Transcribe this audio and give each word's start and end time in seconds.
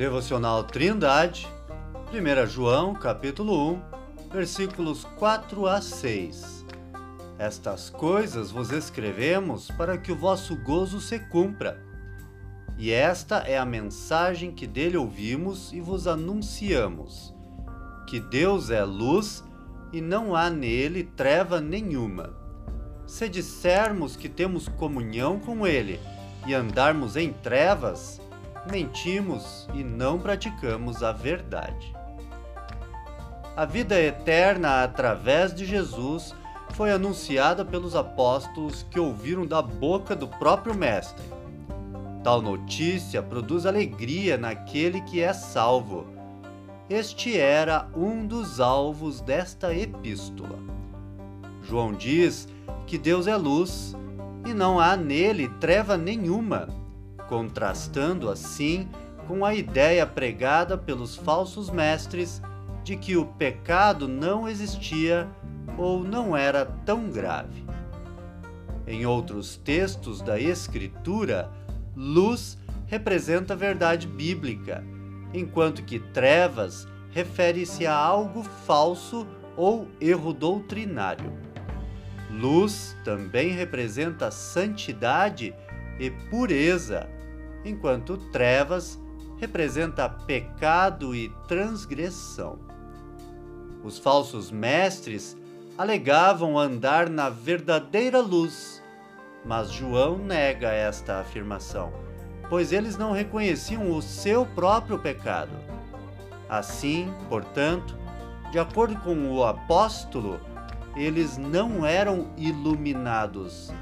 Devocional 0.00 0.64
Trindade, 0.64 1.46
1 2.10 2.46
João, 2.46 2.94
capítulo 2.94 3.74
1, 3.74 3.82
versículos 4.32 5.04
4 5.18 5.66
a 5.66 5.82
6. 5.82 6.64
Estas 7.38 7.90
coisas 7.90 8.50
vos 8.50 8.70
escrevemos 8.70 9.70
para 9.72 9.98
que 9.98 10.10
o 10.10 10.16
vosso 10.16 10.56
gozo 10.56 11.02
se 11.02 11.18
cumpra. 11.18 11.84
E 12.78 12.90
esta 12.90 13.40
é 13.40 13.58
a 13.58 13.66
mensagem 13.66 14.52
que 14.52 14.66
dele 14.66 14.96
ouvimos 14.96 15.70
e 15.70 15.82
vos 15.82 16.06
anunciamos: 16.06 17.34
que 18.08 18.20
Deus 18.20 18.70
é 18.70 18.82
luz 18.82 19.44
e 19.92 20.00
não 20.00 20.34
há 20.34 20.48
nele 20.48 21.04
treva 21.14 21.60
nenhuma. 21.60 22.34
Se 23.06 23.28
dissermos 23.28 24.16
que 24.16 24.30
temos 24.30 24.66
comunhão 24.66 25.38
com 25.38 25.66
ele 25.66 26.00
e 26.46 26.54
andarmos 26.54 27.16
em 27.16 27.34
trevas, 27.34 28.18
mentimos 28.68 29.68
e 29.74 29.82
não 29.82 30.18
praticamos 30.18 31.02
a 31.02 31.12
verdade. 31.12 31.94
A 33.56 33.64
vida 33.64 34.00
eterna 34.00 34.82
através 34.82 35.54
de 35.54 35.64
Jesus 35.64 36.34
foi 36.70 36.90
anunciada 36.90 37.64
pelos 37.64 37.96
apóstolos 37.96 38.86
que 38.90 38.98
ouviram 38.98 39.46
da 39.46 39.60
boca 39.60 40.14
do 40.14 40.28
próprio 40.28 40.74
Mestre. 40.74 41.24
Tal 42.22 42.40
notícia 42.40 43.22
produz 43.22 43.66
alegria 43.66 44.36
naquele 44.36 45.00
que 45.02 45.20
é 45.20 45.32
salvo. 45.32 46.06
Este 46.88 47.38
era 47.38 47.88
um 47.94 48.26
dos 48.26 48.60
alvos 48.60 49.20
desta 49.20 49.74
epístola. 49.74 50.58
João 51.62 51.92
diz 51.92 52.48
que 52.86 52.98
Deus 52.98 53.26
é 53.26 53.36
luz 53.36 53.94
e 54.46 54.52
não 54.52 54.80
há 54.80 54.96
nele 54.96 55.48
treva 55.60 55.96
nenhuma 55.96 56.79
contrastando 57.30 58.28
assim 58.28 58.88
com 59.28 59.44
a 59.44 59.54
ideia 59.54 60.04
pregada 60.04 60.76
pelos 60.76 61.14
falsos 61.14 61.70
mestres 61.70 62.42
de 62.82 62.96
que 62.96 63.16
o 63.16 63.24
pecado 63.24 64.08
não 64.08 64.48
existia 64.48 65.28
ou 65.78 66.02
não 66.02 66.36
era 66.36 66.66
tão 66.84 67.08
grave. 67.08 67.64
Em 68.84 69.06
outros 69.06 69.56
textos 69.56 70.20
da 70.20 70.40
Escritura, 70.40 71.48
luz 71.94 72.58
representa 72.88 73.54
a 73.54 73.56
verdade 73.56 74.08
bíblica, 74.08 74.84
enquanto 75.32 75.84
que 75.84 76.00
trevas 76.00 76.88
refere-se 77.12 77.86
a 77.86 77.94
algo 77.94 78.42
falso 78.42 79.24
ou 79.56 79.86
erro 80.00 80.32
doutrinário. 80.32 81.32
Luz 82.28 82.96
também 83.04 83.50
representa 83.50 84.32
santidade 84.32 85.54
e 86.00 86.10
pureza, 86.10 87.08
enquanto 87.64 88.16
trevas 88.16 88.98
representa 89.38 90.08
pecado 90.08 91.14
e 91.14 91.30
transgressão. 91.48 92.58
Os 93.82 93.98
falsos 93.98 94.50
mestres 94.50 95.36
alegavam 95.78 96.58
andar 96.58 97.08
na 97.08 97.30
verdadeira 97.30 98.20
luz, 98.20 98.82
mas 99.44 99.70
João 99.70 100.18
nega 100.18 100.68
esta 100.68 101.20
afirmação, 101.20 101.90
pois 102.50 102.72
eles 102.72 102.98
não 102.98 103.12
reconheciam 103.12 103.90
o 103.90 104.02
seu 104.02 104.44
próprio 104.44 104.98
pecado. 104.98 105.52
Assim, 106.48 107.10
portanto, 107.28 107.96
de 108.50 108.58
acordo 108.58 108.96
com 109.00 109.30
o 109.30 109.44
apóstolo, 109.44 110.38
eles 110.96 111.38
não 111.38 111.86
eram 111.86 112.30
iluminados, 112.36 113.72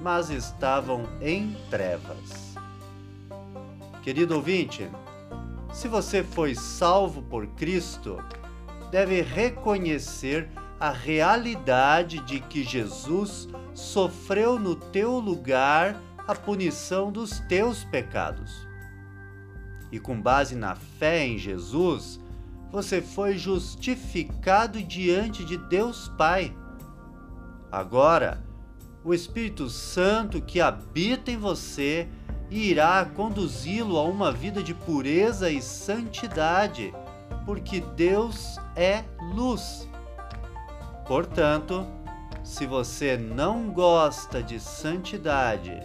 mas 0.00 0.30
estavam 0.30 1.08
em 1.20 1.56
trevas. 1.70 2.51
Querido 4.02 4.34
ouvinte, 4.34 4.90
se 5.72 5.86
você 5.86 6.24
foi 6.24 6.56
salvo 6.56 7.22
por 7.22 7.46
Cristo, 7.46 8.18
deve 8.90 9.22
reconhecer 9.22 10.50
a 10.80 10.90
realidade 10.90 12.18
de 12.26 12.40
que 12.40 12.64
Jesus 12.64 13.48
sofreu 13.72 14.58
no 14.58 14.74
teu 14.74 15.20
lugar 15.20 15.96
a 16.26 16.34
punição 16.34 17.12
dos 17.12 17.38
teus 17.48 17.84
pecados. 17.84 18.66
E 19.92 20.00
com 20.00 20.20
base 20.20 20.56
na 20.56 20.74
fé 20.74 21.24
em 21.24 21.38
Jesus, 21.38 22.18
você 22.72 23.00
foi 23.00 23.38
justificado 23.38 24.82
diante 24.82 25.44
de 25.44 25.56
Deus 25.56 26.08
Pai. 26.18 26.52
Agora, 27.70 28.42
o 29.04 29.14
Espírito 29.14 29.70
Santo 29.70 30.42
que 30.42 30.60
habita 30.60 31.30
em 31.30 31.36
você 31.36 32.08
irá 32.52 33.04
conduzi-lo 33.04 33.96
a 33.96 34.04
uma 34.04 34.30
vida 34.30 34.62
de 34.62 34.74
pureza 34.74 35.50
e 35.50 35.62
santidade, 35.62 36.92
porque 37.46 37.80
Deus 37.80 38.58
é 38.76 39.02
luz. 39.34 39.88
Portanto, 41.06 41.86
se 42.44 42.66
você 42.66 43.16
não 43.16 43.70
gosta 43.70 44.42
de 44.42 44.60
santidade, 44.60 45.80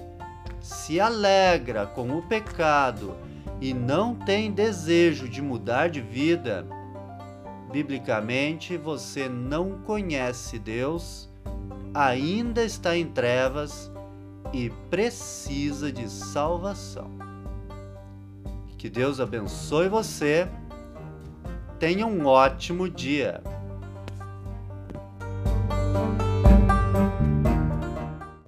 se 0.59 0.99
alegra 0.99 1.85
com 1.85 2.17
o 2.17 2.21
pecado 2.21 3.15
e 3.61 3.73
não 3.73 4.13
tem 4.13 4.51
desejo 4.51 5.29
de 5.29 5.41
mudar 5.41 5.89
de 5.89 6.01
vida, 6.01 6.67
biblicamente 7.71 8.75
você 8.75 9.29
não 9.29 9.79
conhece 9.85 10.59
Deus, 10.59 11.29
ainda 11.93 12.63
está 12.63 12.95
em 12.95 13.05
trevas 13.05 13.91
e 14.53 14.69
precisa 14.89 15.91
de 15.91 16.09
salvação. 16.09 17.09
Que 18.77 18.89
Deus 18.89 19.19
abençoe 19.19 19.89
você. 19.89 20.47
Tenha 21.79 22.05
um 22.05 22.25
ótimo 22.25 22.89
dia. 22.89 23.41